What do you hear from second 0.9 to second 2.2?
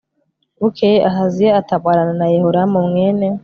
ahaziya atabarana